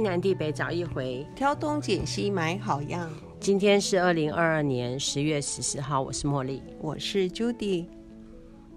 [0.00, 3.10] 天南地北找一回，挑东拣西买好样。
[3.38, 7.86] 今天是二零二二年十月十四号，我是茉莉，我是 Judy，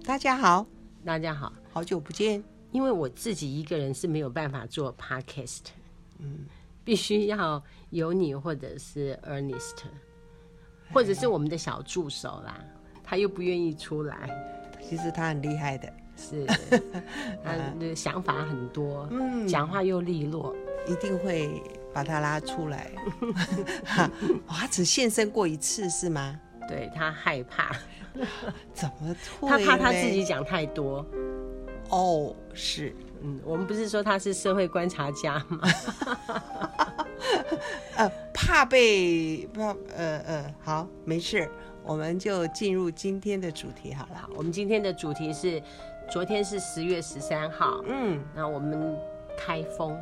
[0.04, 0.66] 大家好，
[1.02, 2.44] 大家好，好久不见。
[2.72, 5.60] 因为我自己一个人是没有办法做 Podcast，
[6.18, 6.40] 嗯，
[6.84, 9.76] 必须要有你或者是 Ernest，
[10.92, 12.62] 或者是我们的小助手啦，
[13.02, 14.28] 他又不愿意出来。
[14.82, 16.44] 其实他很厉害的，是，
[17.42, 20.54] 他的想法很多， 嗯，讲话又利落。
[20.86, 21.62] 一定会
[21.92, 22.90] 把他拉出来。
[24.46, 26.38] 他只现身过一次是吗？
[26.68, 27.74] 对，他害怕。
[28.72, 29.14] 怎么？
[29.40, 31.04] 他怕他自己讲太多。
[31.90, 32.94] 哦，是。
[33.22, 35.60] 嗯，我们不是说他是社会观察家吗？
[37.96, 41.48] 呃，怕被怕呃呃，好，没事，
[41.82, 44.28] 我们就进入今天的主题好了。
[44.36, 45.62] 我们今天的主题是，
[46.10, 48.94] 昨天是十月十三号，嗯，那我们
[49.38, 49.96] 开封。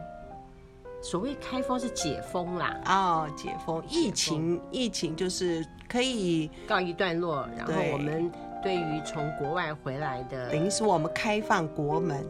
[1.03, 8.31] 所谓开封是解封啦，哦，解封，疫情，疫情就是可以告一段落，然后我们
[8.63, 12.25] 对于从国外回来的，等于是我们开放国门，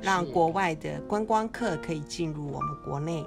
[0.00, 3.22] 让国外的观光客可以进入我们国内。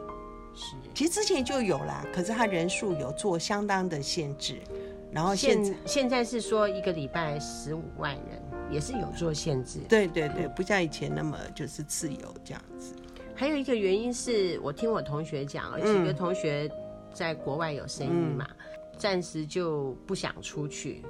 [0.56, 4.60] 是，其实之前就有啦，可是它人数有做相当的限制，
[5.12, 9.80] 然后现现现在是说一个礼拜十五万人，也是有做限制。
[9.88, 12.96] 对对对，不像以前那么就是自由这样子。
[13.38, 16.68] 还有一个原因是我听我同学讲，而且一个同学
[17.14, 21.04] 在国外有生意嘛，嗯、暂时就不想出去。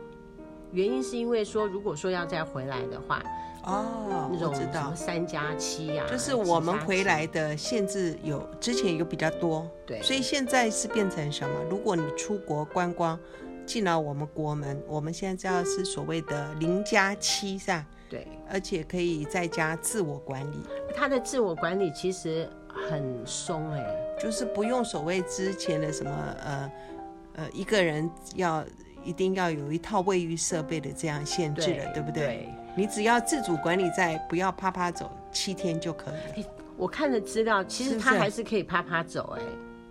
[0.74, 3.24] 原因是因为说，如果说要再回来的话，
[3.64, 11.56] 哦，那种什么三加七呀，就是我们回来的限制有之前有比较多，对，所以现在是变成什么？
[11.70, 13.18] 如果你出国观光
[13.66, 17.86] 进了我们国门，我们现在知道是所谓的零加七，是吧？
[18.10, 20.58] 对，而且可以在家自我管理。
[20.96, 22.50] 他的自我管理其实
[22.90, 23.86] 很松哎，
[24.20, 26.12] 就是不用所谓之前的什么
[26.44, 26.72] 呃
[27.36, 28.64] 呃一个人要
[29.04, 32.26] 一定要有一套卫浴设备的这样限制了，对，对不对？
[32.26, 36.50] 对，你只要自主管理，在不要趴趴走七天就可以了。
[36.78, 39.42] 我看的资料，其实他还是可以趴趴走哎，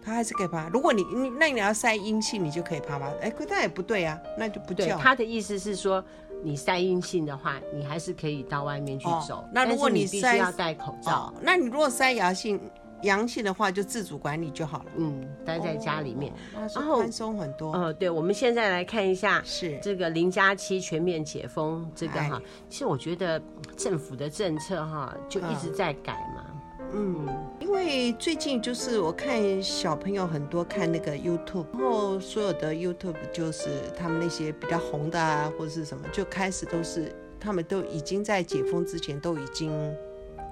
[0.03, 0.69] 他还是可以趴。
[0.71, 3.10] 如果你你那你要塞阴气，你就可以趴趴。
[3.21, 4.84] 哎，可那也不对啊，那就不叫。
[4.87, 6.03] 对，他的意思是说。
[6.47, 9.39] 你筛阴性的话，你还是可以到外面去走。
[9.39, 12.61] 哦、那如果你，你必须要戴口罩，哦，那你如果塞阳性，
[13.03, 14.85] 阳性的话就自主管理就好了。
[14.97, 17.73] 嗯，待在家里面，哦、然后宽松很多。
[17.73, 23.43] 呃，对，我们现在来看一下，是这个零加七全面解封，这个哈，其实我觉得
[23.77, 26.45] 政府的政策哈就一直在改嘛。
[26.49, 26.56] 嗯
[26.93, 27.27] 嗯，
[27.61, 39.71] 因为最近就是我看小朋友很多看那个 YouTube，然后所有的 YouTube 就是他们那些比较红的啊，或者是什么，就开始都是他们都已经在解封之前都已经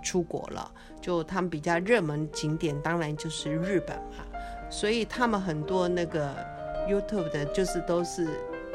[0.03, 4.25] 出国了，就他们比较热门景点当然就是日本嘛，
[4.69, 6.35] 所以他们很多那个
[6.89, 8.29] YouTube 的就是都是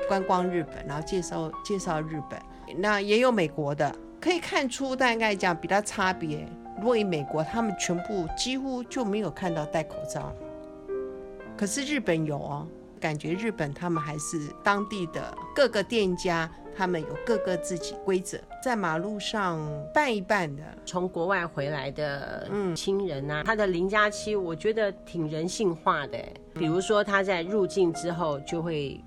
[0.07, 2.39] 观光日本，然后介绍介绍日本，
[2.77, 6.47] 那也有美国的，可以看出大概讲比较差别。
[6.79, 10.33] 如果以美国，他们全部几乎就没有看到戴口罩，
[11.57, 12.65] 可是日本有哦，
[13.01, 19.59] 感觉日本他们还是当地的各个店家，他们有各个自己规则，在马路上
[19.93, 20.63] 办一办的。
[20.85, 26.17] 从国外回来的嗯亲人啊，他的零加七，我觉得挺人性化的，
[26.53, 28.97] 比如说他在入境之后就会。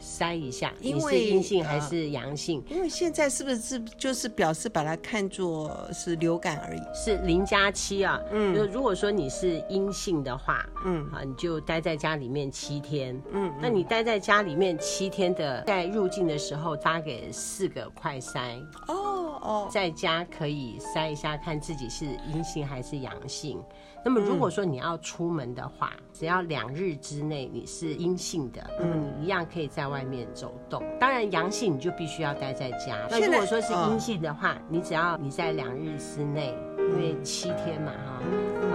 [0.00, 2.62] 筛一下，因为阴性还是阳性？
[2.68, 6.80] 因为现在是不是就是表示把它看作是流感而已？
[6.94, 8.20] 是零加七啊。
[8.32, 13.20] 嗯，就如果说你是阴性的话，嗯，啊，你就待在家里面七天。
[13.32, 18.58] 嗯，那你待在家里面七天的，在入境的时候发给四个快筛。
[18.88, 23.62] 哦哦，在家可以筛一下，看自己是阴性还是阳性。
[24.02, 30.82] 那么如果说你要出门的话，嗯、只要两日之内你是阴性的，那么你一样可以在外面走动。
[30.98, 32.96] 当然阳性你就必须要待在家。
[33.10, 38.22] 那如果说是阴性的话，你只要你在两日之内，因为七天嘛哈，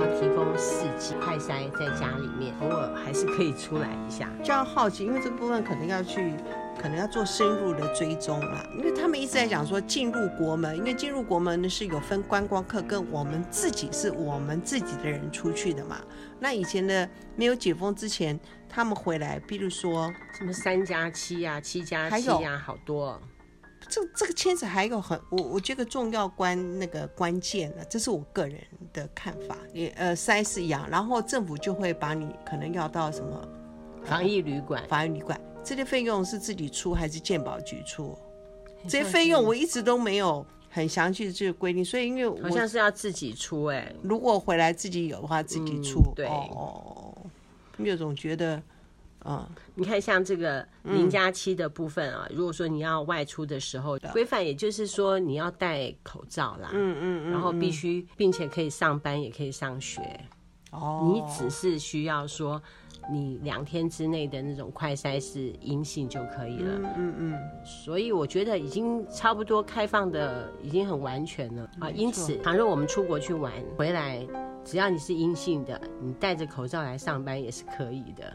[0.02, 4.30] 要提供四剂快筛在家里面，偶尔还是可以出来一下。
[4.44, 6.34] 就要好奇，因为这部分肯定要去。
[6.80, 16.02] 可能要做深入的追踪啦，因为他们一直在讲说进入国门，因为进入国门呢是有分观光客跟我们自己是我们自己的人出去的嘛。
[16.40, 18.40] 那以前的没有解封之前，
[18.70, 23.20] 他们回来，比如说什么三加七呀、七加七呀，好多。
[23.88, 28.60] 这这个牵扯还有很我我觉得重要关那个关键呢，这是我个人
[28.92, 29.56] 的看法。
[29.72, 33.48] 也呃筛是一样，然后政府就会把你可能要到什么
[34.06, 35.40] 防疫旅馆，防疫旅馆。
[35.64, 38.18] 这些费用是自己出还是健保局出？
[38.88, 46.02] 这些费用我一直都没有很详细的这个规定，所以因为我好像是要自己出哎、欸，如果回来自己有的话，自己出。
[46.02, 46.28] 嗯、对。
[46.28, 47.18] 哦，
[47.80, 48.62] 因为总觉得，
[49.26, 49.44] 嗯，
[49.74, 60.00] 你看像这个零加七的部分啊，嗯、如果说你要外出的时候，规范也就是说你要戴口罩啦，嗯嗯嗯，然后必须并且可以上班也可以上学，
[60.70, 62.62] 哦，你只是需要说。
[63.12, 71.90] 你两天之内的那种快筛是阴性就可以了，嗯嗯嗯，所以我觉得已经差不多开放的已经很完全了啊。
[71.90, 74.26] 因此，倘若我们出国去玩回来，
[74.64, 78.34] 只要你是阴性的，你戴着口罩来上班也是可以的。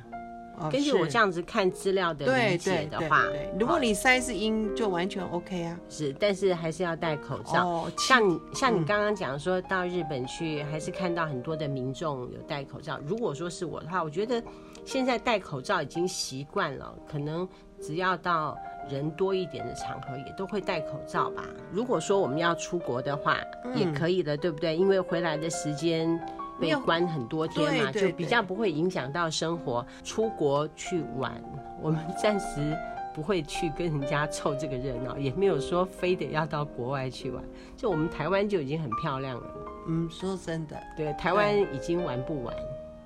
[0.68, 3.24] 根据我这样子看资料的理解的话，
[3.58, 5.78] 如果你塞是阴，就完全 OK 啊。
[5.88, 7.86] 是，但是还是要戴口罩。
[7.96, 12.98] 像你像你刚刚讲说到日本去，还是看到很多的民众有戴口罩。
[13.06, 14.42] 如果说是我的话，我觉得
[14.84, 17.48] 现在戴口罩已经习惯了，可能
[17.80, 18.58] 只要到
[18.90, 21.44] 人多一点的场合，也都会戴口罩吧。
[21.72, 23.38] 如果说我们要出国的话，
[23.74, 24.76] 也可以的，对不对？
[24.76, 26.20] 因为回来的时间。
[26.60, 29.84] 被关很多天嘛，就比较不会影响到生活。
[30.04, 31.32] 出国去玩，
[31.80, 32.76] 我们 暂时
[33.14, 37.42] 不会去跟人家凑这个热闹，也没有说非得要到国外去玩。
[37.76, 39.46] 就我们台湾就已经很漂亮了。
[39.88, 42.54] 嗯，说真的，对，台湾已经玩不完。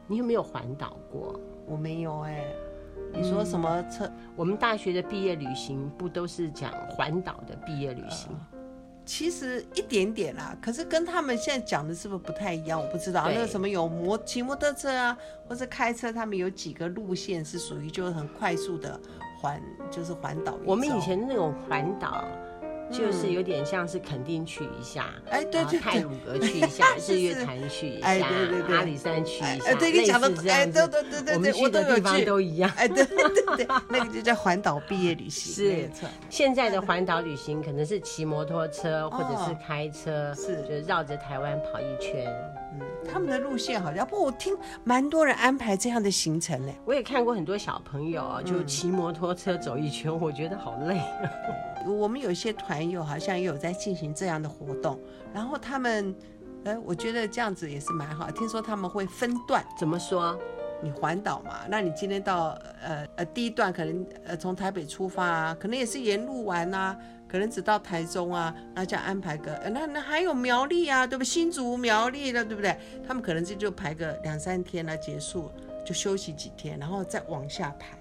[0.06, 1.38] 你有没有环岛过？
[1.66, 2.56] 我没有哎、欸。
[3.16, 4.10] 你说什么车？
[4.34, 8.32] 我们大学的毕业旅行不都是讲环岛的毕业旅行？
[9.06, 12.80] 其实一点点啦，可是跟他们现在讲的是不是不太一样？
[12.80, 13.28] 我不知道。
[13.28, 15.16] 那个什么有摩骑摩托车啊，
[15.48, 18.98] 或者开车，他们有几个路线是属于就是很快速的
[19.40, 19.60] 环，
[19.90, 20.58] 就是环岛。
[20.64, 22.24] 我们以前那种环岛。
[22.90, 35.90] 就是有点像是肯定去一下，哎，对对，太鲁阁去一下， 日月潭去一下，哎，对对对，阿里山去一下，哎，对你讲的，哎，对对对对，我们去的地方都一样，哎，对对对，那个就叫环岛毕业旅行，是。
[36.28, 42.26] 现在的环岛旅行可能是骑摩托车或者是开车，是，就绕着台湾跑一圈。
[42.74, 46.74] 嗯，他们的路线好像不，我听蛮多人安排这样的行程嘞。
[46.84, 51.00] 我也看过很多小朋友就骑摩托车走一圈，我觉得好累。
[51.86, 54.98] 我们有一些团友好像也有在进行这样的活动，
[55.32, 56.14] 然后他们，
[56.64, 58.30] 哎，我觉得这样子也是蛮好。
[58.30, 60.38] 听说他们会分段，怎么说？
[60.82, 62.48] 你环岛嘛，那你今天到
[62.82, 66.94] 呃呃第一段可能呃从台北出发啊，可能也是沿路玩啊，
[67.34, 71.26] 可能只到台中啊，那这样安排个，呃、那那还有苗栗啊，对不对？
[71.26, 72.78] 新竹苗栗的，对不对？
[73.04, 75.50] 他们可能这就排个两三天来结束，
[75.84, 77.98] 就休息几天，然后再往下排，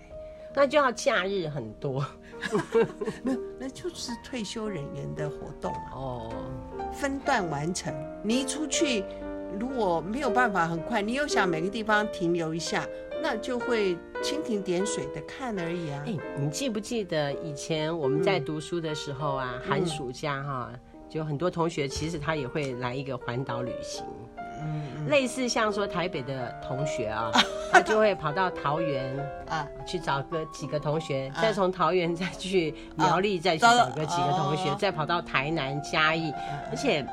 [0.54, 2.06] 那就要假日很多。
[3.26, 6.32] 没有，那就是退休人员的活动哦，
[6.94, 7.92] 分段完成。
[8.24, 9.04] 你一出去，
[9.60, 12.86] 如果没有办法很快，你又想每个地方停留一下，
[13.24, 16.04] 那就会蜻蜓点水的看而已啊。
[16.06, 20.70] 哎，你记不记得以前我们在读书的时候啊，嗯、寒暑假哈，
[21.08, 24.04] 就很多同学其实他也会来一个环岛旅行。
[24.62, 27.32] 嗯，类似像说台北的同学啊，
[27.72, 29.18] 他就会跑到桃园
[29.48, 36.34] 啊，去找个几个同学，再从桃园再去苗栗，再去找个几个同学，再跑到台南嘉义。
[36.70, 37.06] 而且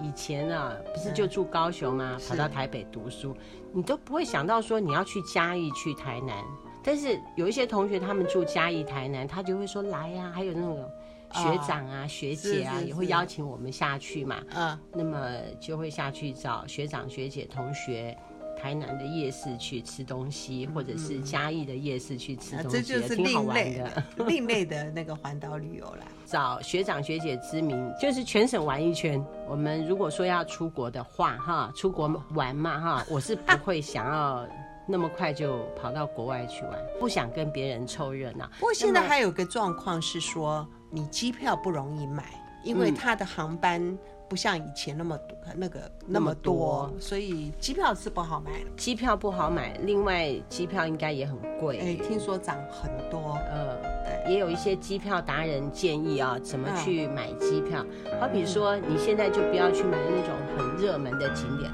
[0.00, 2.16] 以前啊，不是就住高雄吗？
[2.28, 3.36] 跑到台北读书，
[3.72, 6.36] 你都不会想到说你要去嘉义、去台南。
[6.82, 10.88] 但是有一些同学他们住嘉义、台南，他就会说来呀，还有那种。
[11.30, 14.42] 学长啊，学姐啊，也会邀请我们下去嘛。
[14.48, 18.16] 嗯，那么就会下去找学长、学姐、同学，
[18.60, 26.06] 台南的夜市去吃东西，或者是嘉义的夜市去吃东西，这就是另类的、 另类的那个环岛旅游啦。
[26.26, 29.24] 找学长学姐之名，就是全省玩一圈。
[29.48, 34.46] 我们如果说要出国的话，哈，出国玩嘛，哈， 我是不会想要
[34.86, 38.50] 那么快就跑到国外去玩，不想跟别人凑热闹。
[38.58, 40.68] 不过现在还有个状况是说。
[40.90, 42.24] 你机票不容易买，
[42.64, 43.98] 因为它的航班
[44.28, 48.52] 不像以前那么多，嗯、那个那么多，所以机票是不好买。
[48.76, 51.78] 机票不好买，另外机票应该也很贵。
[51.78, 53.38] 哎，听说涨很多。
[53.50, 57.78] 嗯，对也有一些机票达人建议啊，怎么去买机票。
[58.20, 61.72] 好、嗯，比说你现在就不要去买那种很热门的景点，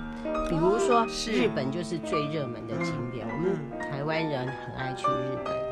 [0.48, 5.63] 比如说日本就是最热门的景点，嗯、我们台湾人很爱去日本。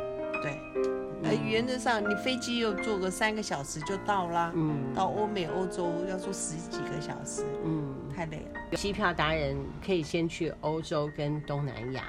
[1.36, 4.52] 原则上，你飞机又坐个三个小时就到啦。
[4.54, 8.76] 嗯，到欧美、欧洲要坐十几个小时，嗯，太累了。
[8.76, 12.04] 机票达人可以先去欧洲跟东南亚，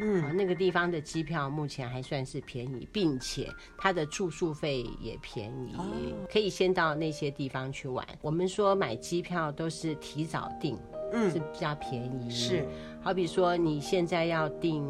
[0.00, 5.84] 嗯，那个地方的机票目前还算是便宜，并且它的住宿费也便宜，哦、
[6.30, 8.06] 可以先到那些地方去玩。
[8.22, 10.78] 我们说买机票都是提早订，
[11.12, 12.30] 嗯，是比较便宜。
[12.30, 12.64] 是，
[13.02, 14.88] 好比说你现在要订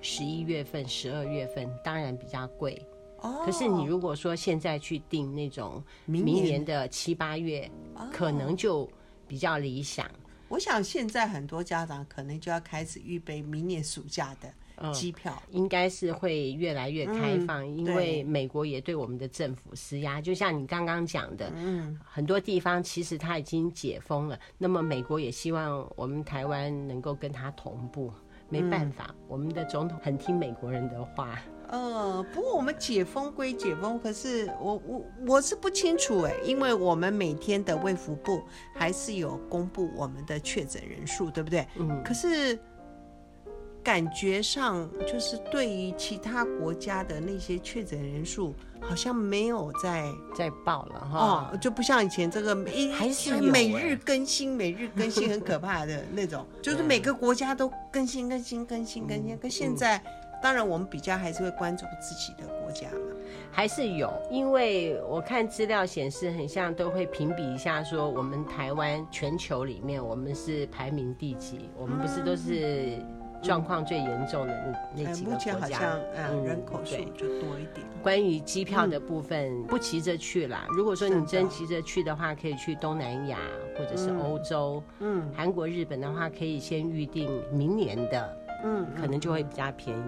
[0.00, 2.84] 十一月份、十二月份，当然比较贵。
[3.24, 7.70] 哦，可是你如果说现在去订那种明年的七八月，
[8.12, 8.88] 可能就
[9.26, 10.08] 比较理想。
[10.48, 14.52] 我想现在很多家长可能就要开始预备明年暑假的。
[14.92, 20.20] 机票、嗯、应该是会越来越开放，嗯、因为美国也对我们的政府施压。
[20.20, 28.12] 就像你刚刚讲的，嗯，很多地方其实它已经解封了，那么美国也希望我们台湾能够跟它同步。
[28.48, 31.38] 没办法，嗯、我们的总统很听美国人的话。
[31.68, 38.42] 呃，不过我们解封归解封，可是我我我是不清楚哎，因为我们每天的卫福部
[38.74, 41.66] 还是有公布我们的确诊人数，对不对？
[41.76, 42.58] 嗯，可是。
[43.84, 59.36] 感觉上就是对于其他国家的那些确诊人数，好像没有在在报了哈，哦，就不像以前这个一还是每日更新，每日更新很可怕的那种， 就是每个国家都更新更新更新更新。
[59.36, 60.02] 跟现在，
[60.44, 63.16] 当然我们比较还是会关注自己的国家嘛，
[63.50, 72.98] 还是有，因为我看资料显示，很像都会评比一下，说我们台湾全球里面我们是排名第几，我们不是都是。
[73.42, 77.86] 状况最严重的那那几个国家，目前好像嗯，人口数就多一点。
[78.02, 80.64] 关于机票的部分，不急着去啦。
[80.70, 83.38] 如果说你真急着去的话，可以去东南亚
[83.76, 84.82] 或者是欧洲。
[85.00, 88.34] 嗯，韩国、日本的话，可以先预定明年的，
[88.64, 90.02] 嗯，可能就会比较便宜。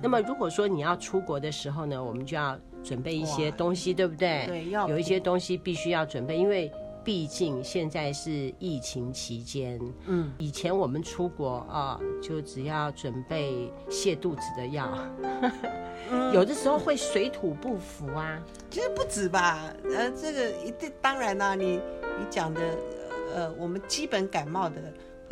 [0.00, 4.44] 那么如果说你要出国的时候呢，我们就要准备一些东西，对不对？
[4.46, 6.70] 对，要有一些东西必须要准备，因为。
[7.04, 14.88] 毕竟现在是疫情期间，嗯，以前我们出国啊，就只要准备泻肚子的药，
[16.12, 18.40] 嗯、 有的时候会水土不服啊。
[18.70, 21.80] 其实不止吧，呃，这个一定当然啦、啊，你
[22.20, 22.60] 你讲的，
[23.34, 24.76] 呃，我们基本感冒的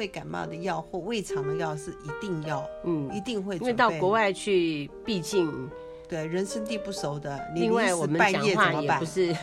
[0.01, 3.57] 会感冒的药或胃肠的药是一定要，嗯，一定会。
[3.57, 5.69] 因为到国外去，毕竟
[6.09, 9.37] 对人生地不熟的，另外我们讲话也不是。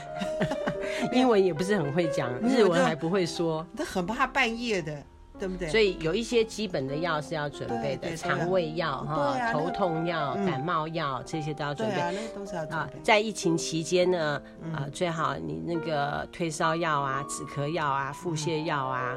[1.13, 5.03] 英文也不是很会讲，日文还不会说，他很怕半夜的，
[5.37, 5.69] 对不对？
[5.69, 11.95] 所以有一些基本的药是要准备的，肠胃药哈，头痛药、感冒药这些都要准备。
[11.95, 12.99] 那都是要准备。
[13.03, 14.41] 在疫情期间呢，
[14.73, 19.15] 啊，最好你那个退烧药啊、止咳药啊、腹泻药啊，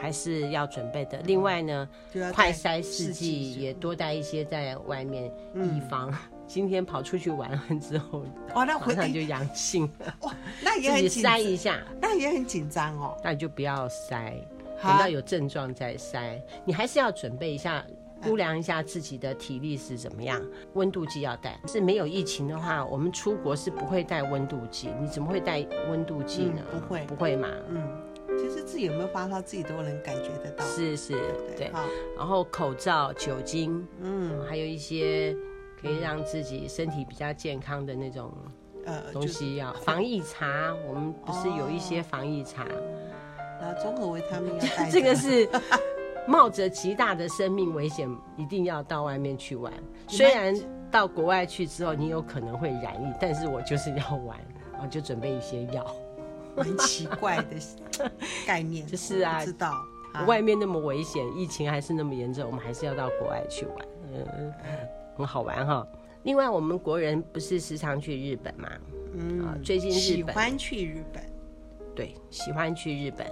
[0.00, 1.18] 还是要准备的。
[1.24, 1.88] 另外呢，
[2.32, 6.12] 快筛试剂也多带一些在外面，以防。
[6.48, 8.24] 今天跑出去玩了之后，
[8.54, 13.14] 哇，那回上就阳性了， 哇，那也很紧塞一下，那也很紧张哦。
[13.22, 14.34] 那你就不要塞，
[14.82, 16.42] 等到有症状再塞。
[16.64, 17.84] 你还是要准备一下，
[18.22, 21.60] 估量一下自己的体力是怎么样，温度计要带。
[21.66, 24.88] 是没有疫情的话，我们出国是不会带温度计。
[24.98, 26.62] 你怎么会带温度计呢？
[26.72, 27.48] 不会，不会嘛？
[27.68, 27.86] 嗯，
[28.68, 30.64] 自己有没有发烧，自己都能感觉得到。
[30.64, 31.14] 是是，
[31.56, 31.70] 对。
[32.16, 35.34] 然后口罩、酒精，嗯，还有一些。
[35.80, 38.32] 可以让自己身体比较健康的那种
[38.84, 40.74] 呃东西，要 防疫茶。
[40.88, 42.66] 我们不是有一些防疫茶，
[43.60, 44.90] 然后综合维他命要带。
[44.90, 45.48] 这个是
[46.26, 49.72] 冒着极大的生命危险，一定要到外面去玩。
[50.08, 50.52] 虽然
[50.90, 54.36] 到国外去之后，你有可能会染疫，但是我就是要玩，
[54.72, 55.86] 然后就准备一些药。
[56.64, 58.10] 很奇怪的
[58.46, 59.72] 概念，就是啊，知道
[60.26, 63.86] 外面那么危险，疫情还是那么严重，我们还是要到国外去玩。
[64.12, 64.52] 嗯。
[65.16, 65.86] 很好玩哈。
[66.22, 68.68] 另外，我们国人不是时常去日本嘛？
[69.14, 71.22] 嗯啊，最近日本喜欢去日本，
[71.94, 73.26] 对，喜欢去日本。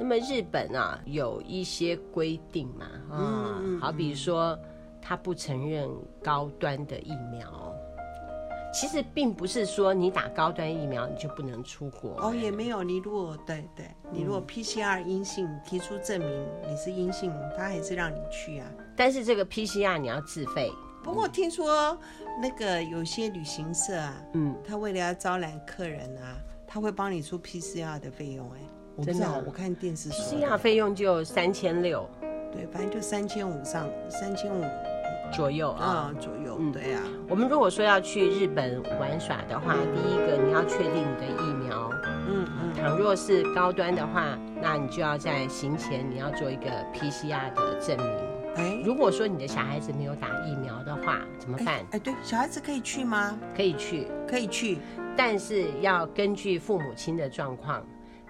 [0.00, 4.58] 那么日本啊，有一些规定嘛，啊，嗯、好比说，
[5.00, 5.88] 他不承认
[6.22, 7.73] 高端的疫苗。
[8.74, 12.82] 其实并不是说你打高端疫苗你就不能出国哦，也没有。
[12.82, 18.66] 你如果对对，你如果 PCR 阴性，提出证明你是阴性，他还是让你去啊。
[18.96, 20.72] 但是这个 PCR 你要自费。
[21.04, 21.96] 不过听说
[22.42, 28.50] 那个有些旅行社啊，嗯，他为了要招揽客人啊，他会帮你出 PCR 的费用。
[28.54, 28.58] 哎，
[28.96, 32.08] 我不知道，我看电视说 PCR 费用就三千六，
[32.52, 34.64] 对，反正就三千五上三千五。
[35.34, 37.00] 左右啊，左右，嗯，对呀。
[37.28, 41.90] 我们如果说要去日本玩耍的话，第一个你要确定你的疫苗，
[42.28, 42.74] 嗯嗯。
[42.74, 48.08] 倘若是高端的话，那你就要在行前你要做一个 PCR 的证明。
[48.56, 51.84] 哎，如果说你的小孩子没有打疫苗的话，怎么办？
[51.90, 53.36] 哎，对，小孩子可以去吗？
[53.56, 54.78] 可以去，可以去，
[55.16, 57.84] 但是要根据父母亲的状况。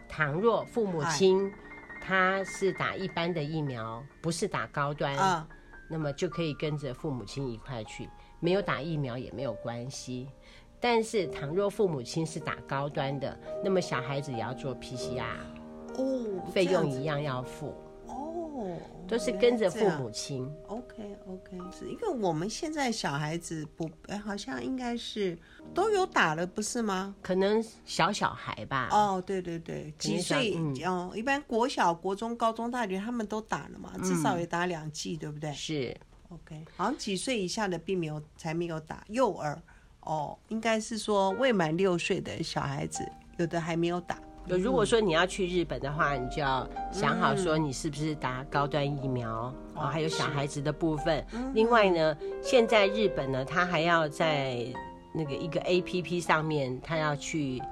[0.08, 1.52] 倘若父母亲
[2.00, 5.46] 他是打一般的疫苗，不是打高端啊。
[5.94, 8.10] 那么就可以跟着父母亲一块去，
[8.40, 10.26] 没有打疫苗也没有关系。
[10.80, 15.22] 但是倘若父母亲是打高端的，那么小孩子也要做 PCR，
[15.96, 17.72] 哦，费用一样要付。
[19.06, 20.50] 都是跟着父母亲。
[20.66, 25.38] OK OK，是因为我们现在小孩子不，哎，好像应该是
[25.74, 27.14] 都有打了，不是吗？
[27.22, 28.88] 可能小小孩吧。
[28.90, 30.54] 哦，对对对，几岁？
[30.56, 35.52] 嗯，哦，一般国小、国中、高中、大学他们都打了嘛，至少也打两剂，对不对？
[35.52, 35.96] 是。
[36.30, 39.04] OK，好像几岁以下的并没有，才没有打。
[39.08, 39.60] 幼儿
[40.00, 43.06] 哦，应该是说未满六岁的小孩子，
[43.36, 44.18] 有的还没有打。
[44.46, 51.24] 如果说你要去日本的话，你就要想好说你是不是打高端疫苗，嗯、哦，还有小孩子的部分。
[51.54, 54.66] 另外呢，现在日本呢，他还要在
[55.14, 57.62] 那个一个 APP 上面，他要去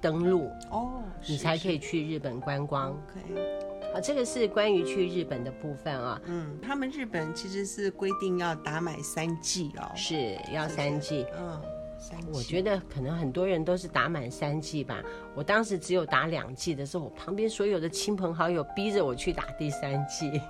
[0.00, 2.90] 登录哦，你才可以去日本观光。
[2.90, 3.70] OK。
[3.92, 6.20] 啊，这个是关于去日本的部分啊。
[6.26, 11.26] 嗯，他们日本其实是规定要打满三剂哦，是要三剂。
[11.36, 11.60] 嗯，
[12.00, 12.18] 三。
[12.32, 15.02] 我觉得可能很多人都是打满三剂吧。
[15.34, 20.40] 我当时只有打两剂的时候，我旁边所有的亲朋好友逼着我去打第三剂，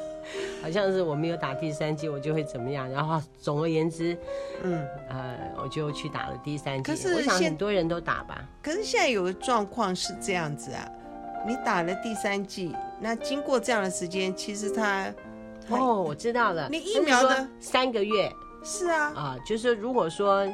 [0.60, 2.90] 好像是我没有打第三剂我就会怎么样。
[2.90, 4.18] 然后总而言之，
[4.62, 6.82] 嗯呃，我就去打了第三剂。
[6.82, 8.44] 可是我想很多人都打吧。
[8.60, 10.90] 可是现在有个状况是这样子啊。
[11.46, 15.14] 你打了第三剂，那经过这样的时间，其实他
[15.68, 16.68] 哦，我知道了。
[16.68, 18.28] 你疫苗的三个月
[18.64, 20.44] 是啊啊，就是如果说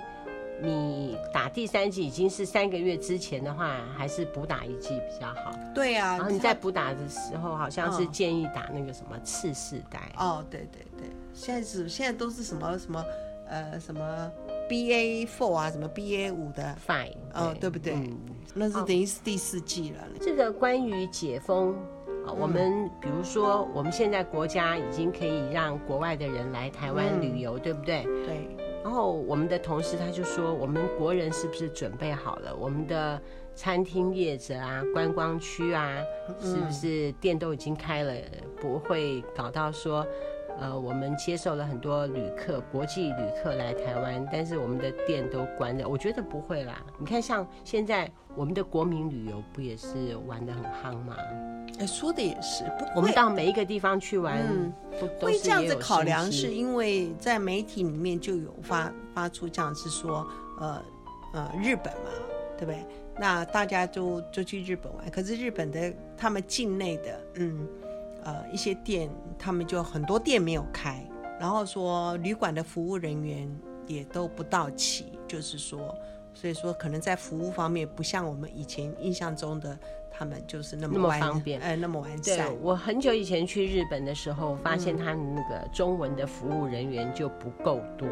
[0.62, 5.52] 你打第三剂已经是三个月之前的话，还是补打一剂比较好。
[5.74, 10.12] 对啊，然后你在补打的时候，好像是建议打那个什么次世代。
[10.16, 13.04] 哦，对对对，现在是现在都是什么什么
[13.48, 14.30] 呃什么。
[14.68, 17.92] B A four 啊，什么 B A 五的 Fine，哦，对不对？
[17.92, 18.16] 嗯，
[18.54, 19.98] 那是等于是第四季了。
[20.18, 21.74] 这个关于解封
[22.24, 28.04] 啊，我们比如说，我们现在国家已经可以让国外的人来台湾旅游，对不对？
[28.24, 28.56] 对。
[28.82, 32.54] 然后我们的同事他就说，我们国人是不是准备好了？
[32.54, 33.20] 我们的
[33.54, 35.98] 餐厅业者啊，观光区啊，
[36.40, 38.14] 是不是店都已经开了，
[38.60, 40.06] 不会搞到说。
[40.62, 45.88] 呃，我们接受了很多旅客，国际旅客来台湾，但是我们的店都关了。
[45.88, 51.16] 我觉得不会啦，你看，像现在我们的国民旅游不也是玩的很夯吗？
[51.80, 54.72] 哎，说的也是，不，我们到每一个地方去玩，嗯，
[55.18, 60.24] 都会这样子考量，是因为在媒体里面就有发发出这样子说，
[60.60, 60.80] 呃
[61.34, 62.10] 呃，日本嘛，
[62.56, 62.86] 对不对？
[63.18, 67.66] 那大家就就去日本玩，可是日本的他们境内的，嗯。
[68.24, 71.04] 呃，一些店他们就很多店没有开，
[71.40, 73.48] 然后说旅馆的服务人员
[73.86, 75.94] 也都不到齐，就是说，
[76.32, 79.76] 所以说可能在服务方面不像我们以前印象中的
[80.10, 82.48] 他们就是那么方便，哎，那么完善。
[82.48, 88.08] 对，我很久以前去日本的时候，发现他们那个中文的服务人员就不够多。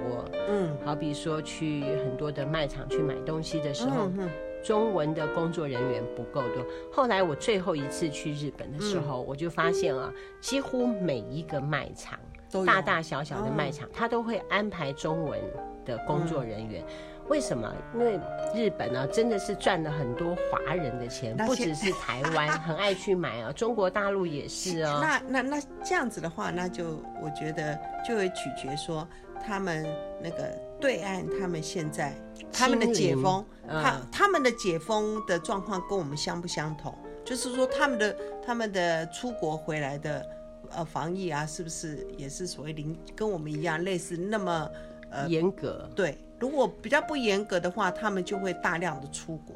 [0.49, 4.09] 嗯，好比说去很多的卖场去买东西的时候。
[4.09, 4.29] 嗯
[4.63, 6.65] 中文的工作人员不够多。
[6.93, 12.19] 后来我最后一次去日本的时候，嗯、我就发现啊，几乎每一个卖场，
[12.67, 15.41] 大大小小的卖场，他都会安排中文
[15.85, 16.83] 的工作人员。
[16.83, 17.73] 嗯、为什么？
[17.95, 18.19] 因为
[18.55, 24.99] 日本呢、啊，真的是赚了很多华人的钱，不只是台湾 很爱去买啊，中国大陆也是哦。
[25.01, 29.07] 那那那这样子的话，那就我觉得就会取决说
[29.47, 29.87] 他们
[30.21, 32.15] 那个对岸，他们现在。
[32.53, 36.93] 他们的解封，嗯、他他们的解封的状况跟我们相不相同？
[37.25, 40.27] 就是说，他们的他们的出国回来的
[40.71, 44.69] 呃防疫啊，是不是也是所谓零跟我们一样类似那么
[45.11, 45.89] 呃严格？
[45.95, 49.55] 对，如果比较不严格的话，他们就会大量的出国。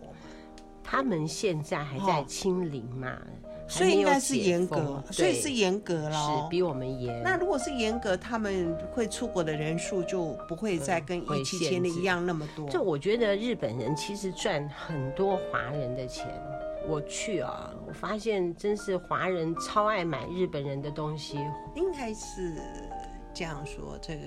[0.84, 3.18] 他们现在还在清零嘛？
[3.42, 7.22] 哦所以应该是严格，所以是严格了，是比我们严。
[7.22, 12.68] 那如果是严格，他们会出国的人数就不会再跟疫情前的一样那么多。
[12.68, 16.26] 就我觉得日本人其实赚很多华人的钱。
[16.86, 21.38] 我去啊，我发现真是华人超爱买日本人的东西。
[21.74, 22.60] 应该是
[23.32, 24.20] 这样说，这个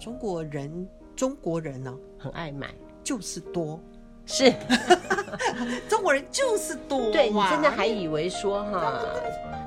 [0.00, 3.80] 中国人，中国人呢、啊、很爱买，就是多。
[4.26, 4.52] 是，
[5.88, 7.10] 中国人就是多。
[7.10, 9.00] 对，你真的还以为说哈，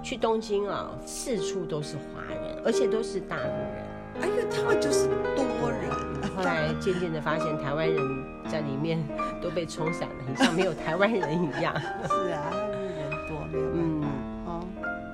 [0.04, 3.86] 去东京啊，四处都是华人，而且都是大陆人。
[4.20, 5.92] 哎呀，他们就是多人。
[6.36, 8.04] 后来渐渐的发现，台湾人
[8.48, 9.00] 在里面
[9.42, 11.74] 都被冲散了，很像没有台湾人一样。
[12.10, 13.66] 是啊，人多没有。
[13.74, 14.04] 嗯，
[14.46, 14.66] 哦，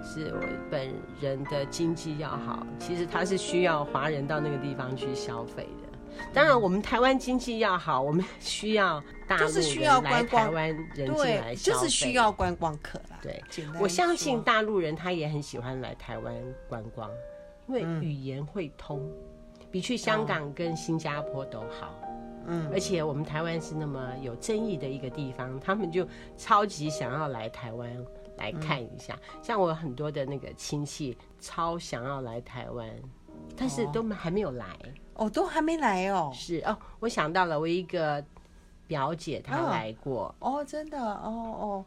[0.03, 0.39] 是我
[0.71, 5.89] 本人的经济要好，其实他是需要华人到那个地方去消费的。
[6.33, 9.03] 当然，我们台湾经济要好，我们需要
[9.37, 13.19] 大陆人来台湾人进来消费，就是需要观光客啦。
[13.21, 13.41] 对，
[13.79, 16.33] 我相信大陆人他也很喜欢来台湾
[16.67, 17.09] 观光，
[17.67, 21.99] 因为语言会通，嗯、比去香港跟新加坡都好。
[22.45, 27.89] 嗯，而且我们台湾是那么有争议的一个地方，他们就超级想要来台湾
[28.37, 29.17] 来看一下。
[29.33, 32.89] 嗯、像我很多的那个亲戚，超想要来台湾，
[33.55, 34.77] 但是都还没有来。
[35.13, 36.31] 哦，都还没来哦。
[36.33, 38.21] 是哦，我想到了，我一个
[38.93, 40.33] 表姐她来过。
[40.37, 41.25] 哦，哦，真的，哦
[41.59, 41.85] 哦。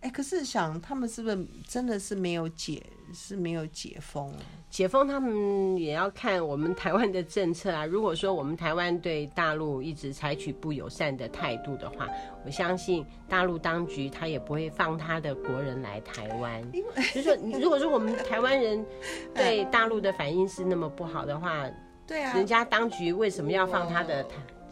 [0.00, 4.32] 哎，可是想他们是不是真的是没有解，是没有解封？
[4.70, 7.84] 解封他们也要看我们台湾的政策啊。
[7.84, 12.08] 如果说我们台湾对大陆一直采取不友善的态度的话，
[12.44, 16.62] 我相信大陆当局他也不会放他的国人来台湾。
[16.72, 18.84] 就是说，如果说我们台湾人
[19.34, 21.68] 对大陆的反应是那么不好的话，
[22.06, 24.24] 对啊，人家当局为什么要放他的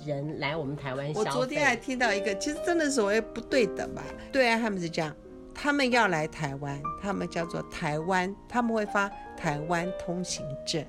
[0.04, 1.30] 人来我们台湾消费？
[1.30, 4.02] 我昨天还听到一个，其实真的所谓不对等吧？
[4.32, 5.14] 对啊，他们是这样。
[5.54, 10.84] 他们要来台湾，他们叫做台湾，他们会发台湾通行证。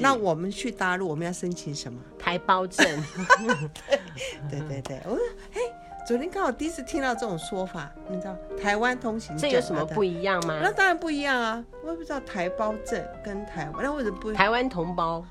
[0.00, 2.00] 那我们去大陆，我们要申请什么？
[2.18, 2.84] 台胞证。
[4.50, 5.18] 对对对，我说，
[5.52, 5.60] 嘿，
[6.06, 10.58] 昨天刚好第一次听到这种说法，你知道台湾通行证这有什么不一样吗？
[10.62, 14.32] 那当然不一样啊，我也不知道台胞证跟台湾，那为什么不？
[14.32, 15.24] 台湾同胞。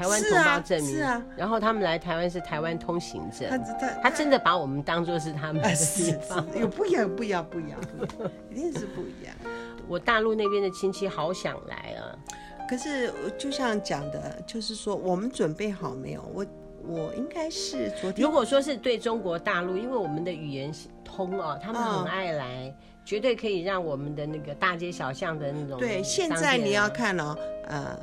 [0.00, 7.78] 台湾同胞证明，是啊，然后他们来台湾是台湾通行证，他他他真的把我们当做是他们的地方，有不一样，不一样，不一样，
[8.50, 9.36] 一定是不一样。
[9.86, 12.16] 我大陆那边的亲戚好想来啊，
[12.66, 16.26] 可是就像讲的，就是说我们准备好没有？
[16.32, 16.46] 我
[16.82, 20.72] 我应该是昨天，如果说是对中国大陆，因为我们的语言
[21.04, 25.78] 通哦，他们很爱来，哦、绝对可以让我们的那个大街小巷的那种。
[25.78, 27.36] 对，现在你要看哦，
[27.68, 27.98] 呃。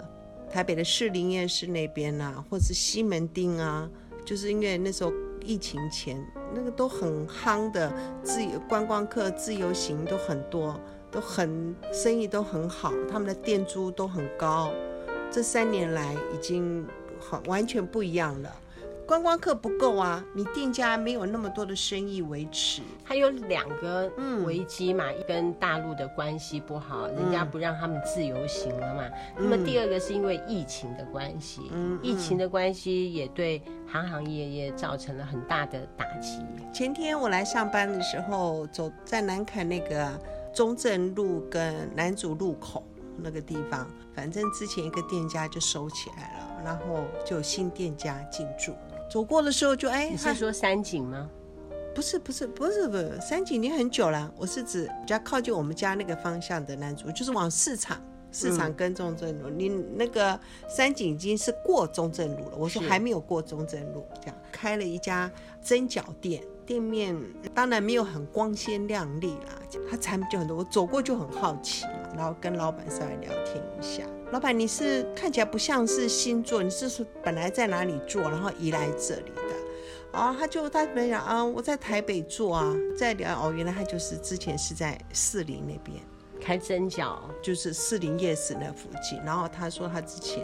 [0.50, 3.90] 台北的士林夜市那边啊，或者是西门町啊，
[4.26, 5.12] 就是因为那时候
[5.44, 7.92] 疫情前那个都很夯的，
[8.24, 10.80] 自由观光客、自由行都很多，
[11.12, 14.72] 都很生意都很好，他们的店租都很高。
[15.30, 16.86] 这三年来已经
[17.20, 18.56] 很完全不一样了。
[19.08, 22.82] 观光客不够啊，你店家没有那么多的生意维持。
[23.06, 24.12] 还有两个
[24.44, 29.04] 危机嘛，嗯、跟大陆的关系不好，人家不让他们自由行了嘛。
[29.38, 36.42] 嗯、那么第二个是因为疫情的关系，嗯、疫情的关系也对行行业业造成了很大的打击。
[36.74, 40.20] 前天我来上班的时候，走在南崁那个
[40.54, 42.84] 中正路跟南主路口
[43.16, 48.74] 那个地方，反正之前一个店家就收起来了，然后就有新店家进驻。
[49.18, 51.28] 走过的时候就哎，你是说三井吗？
[51.96, 54.32] 不是不是不是不是，三井已经很久了。
[54.38, 58.00] 我是指比较靠近我们家那个方向的男主，就是往市场
[58.32, 59.50] 市场跟中正路。
[59.50, 65.32] 嗯、你那个三井已经是过中正路了，我说还没有过中正路，这样开了一家
[65.64, 67.20] 蒸饺店，店面
[67.56, 70.58] 当然没有很光鲜亮丽啦，它产品就很多。
[70.58, 74.04] 我走过就很好奇嘛，然后跟老板稍微聊天一下。
[74.32, 80.18] 老板，你是看起来不像是新做，你是说本来在哪里做，然后移来这里的？
[80.18, 85.98] 啊，他就他本来讲啊，我在台北做啊，在聊哦，原来他就是之前是在士林那边
[86.42, 89.18] 开蒸饺，就是士林夜市那附近。
[89.24, 90.44] 然后他说他之前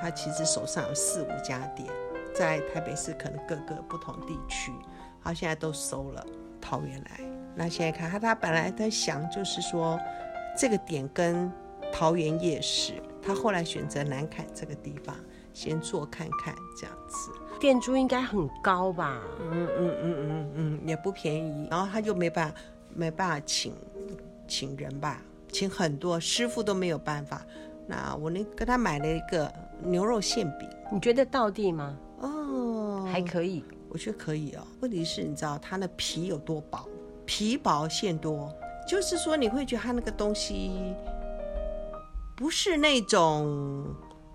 [0.00, 1.86] 他其实手上有四五家店，
[2.34, 4.72] 在台北市可能各个不同地区，
[5.22, 6.24] 他现在都收了
[6.62, 7.20] 桃园来。
[7.54, 9.98] 那现在看他，他本来在想就是说
[10.56, 11.52] 这个点跟
[11.92, 12.94] 桃园夜市。
[13.28, 15.14] 他后来选择南坎这个地方
[15.52, 19.20] 先做看看，这样子，店租应该很高吧？
[19.38, 21.68] 嗯嗯嗯嗯嗯，也不便宜。
[21.70, 22.54] 然后他就没办法，
[22.94, 23.74] 没办法请
[24.46, 25.20] 请人吧，
[25.52, 27.44] 请很多师傅都没有办法。
[27.86, 31.98] 那我那跟他买了一个牛肉馅饼，你觉得到地吗？
[32.20, 34.66] 哦，还可以，我觉得可以哦。
[34.80, 36.88] 问题是，你知道它的皮有多薄？
[37.26, 38.50] 皮薄馅多，
[38.88, 40.94] 就是说你会觉得它那个东西。
[42.38, 43.84] 不是那种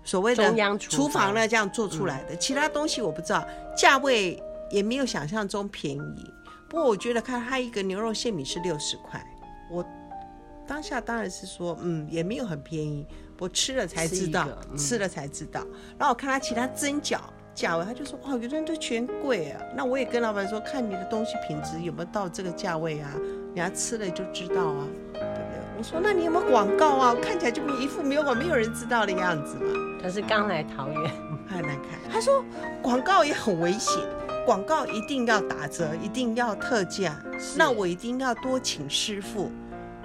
[0.04, 3.42] 所谓的厨房呢这样做出来的，其他东西我不知道，
[3.74, 4.38] 价位
[4.70, 6.30] 也没有想象中便宜。
[6.68, 9.24] 不过我觉得看它一个牛肉馅米是六十块，
[9.70, 9.82] 我
[10.66, 13.06] 当下当然是说，嗯，也没有很便宜。
[13.38, 15.60] 我吃了才知道，吃，嗯、吃了才知道。
[15.98, 17.20] 然后我看他其他蒸饺
[17.54, 19.60] 价位，他就说，哇，有的人都全贵啊。
[19.74, 23.10] 那我也跟老板说，看你的东西品质有没有到这个价位啊，
[23.54, 24.86] 人家吃了就知道啊。
[25.84, 27.12] 我说：“那你有没有广告啊？
[27.12, 29.70] 我看起来就一副没有广，没有人知道的样子嘛。”
[30.02, 31.12] 他是刚来桃园，
[31.46, 32.00] 很难看。
[32.10, 32.42] 他说
[32.80, 34.02] ：“广告也很危险，
[34.46, 37.22] 广告一定要打折，一定要特价。
[37.54, 39.52] 那我一定要多请师傅，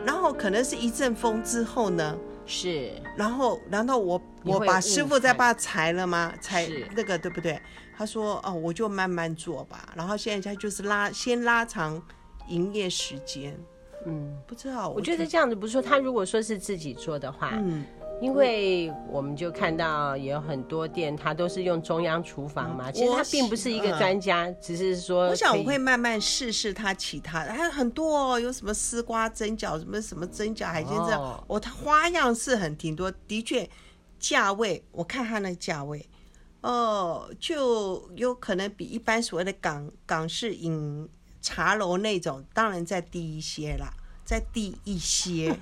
[0.06, 2.18] 然后可能是一阵风之后呢？
[2.46, 6.34] 是，然后难道我我把师傅再把它裁了吗？
[6.42, 7.58] 裁那个对不对？
[7.98, 9.88] 他说：哦，我就慢慢做吧。
[9.96, 12.02] 然后现在他就是拉，先拉长
[12.50, 13.58] 营业时间。”
[14.06, 14.90] 嗯，不知道。
[14.90, 17.84] 我觉得这样子不是说，他如果说是自己做的话，嗯，
[18.22, 22.92] 因为我们就看到也有很多店，它都是用中央厨房嘛。
[22.92, 25.28] 其实他并不是一个专家，嗯、只是说。
[25.28, 31.22] 我想我会慢慢试试他其他的，还有很多哦，有什么丝瓜蒸饺，什么什么蒸饺海鲜这样。
[31.22, 33.70] 哦，哦，它花样是很挺多，的确，
[34.18, 36.06] 价位我看他那个价位，
[36.62, 41.08] 哦，就有可能比一般所谓的港港式饮
[41.42, 43.94] 茶楼那种，当然再低一些啦。
[44.26, 45.58] 再低一些，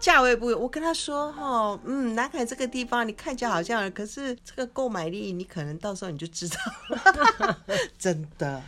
[0.00, 6.56] 价位不，我跟他说哈，嗯，南海这个地方你看起来好像，可是这个购买力你可能到时候你就知道，
[7.98, 8.62] 真的。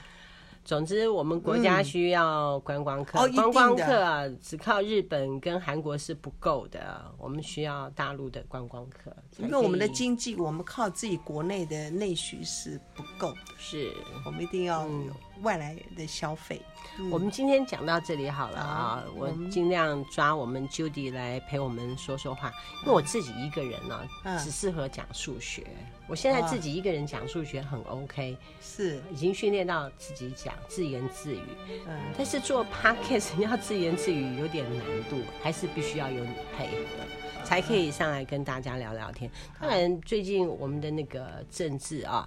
[0.69, 9.11] 总之，我们国家需要观光客，嗯、观光客只靠日本跟韩国是不够的，我们需要大陆的观光客。
[9.39, 13.91] 因为我们的经济，我们靠自己国内的内需是不够的，是
[14.27, 16.61] 我们一定要有外来的消费。
[16.99, 22.53] 嗯、我们今天讲到这里好了啊，嗯、我尽量抓我们 Judy 来陪我们说说话，
[22.83, 25.67] 因为我自己一个人呢、啊，只适合讲数学。
[26.09, 31.43] 我现在自己一个人讲数学很 OK，是已经训练到自己讲自言自语。
[31.87, 39.31] 嗯，但是做 Podcast 要自言自语有点难度，还是必须要有你配合，才可以上来跟大家聊聊天。
[39.61, 42.27] 当然，最近我们的那个政治啊，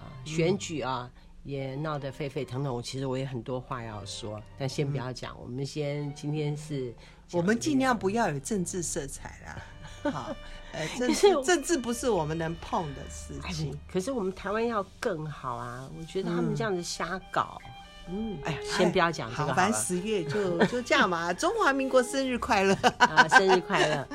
[0.00, 1.08] 啊选举啊，
[1.44, 2.74] 也闹得沸沸腾腾。
[2.74, 5.40] 我其实我也很多话要说，但先不要讲。
[5.40, 6.92] 我们先今天是，
[7.30, 9.62] 我们尽量不要有政治色彩啦。
[10.12, 10.34] 好。
[10.72, 13.78] 哎， 政治政治不是我们能碰的事情。
[13.90, 15.88] 可是我们台湾要更好啊！
[15.98, 17.60] 我觉得他们这样子瞎搞，
[18.08, 19.54] 嗯，哎呀，先不要讲这个好了。
[19.54, 21.32] 反正十月就 就这样嘛。
[21.32, 23.28] 中华民国生日快乐啊！
[23.28, 24.08] 生日快乐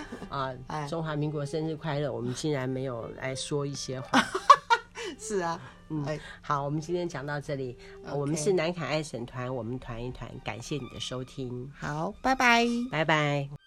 [0.68, 0.86] 啊！
[0.88, 2.12] 中华民国生日快乐！
[2.12, 4.22] 我们竟然没有来说一些话。
[5.18, 6.06] 是啊，嗯，
[6.42, 7.78] 好，我们今天讲到这里。
[8.14, 11.72] 我们是南凯爱省团，我们团一团，感谢你的收听。
[11.80, 13.59] 好，拜拜，拜拜。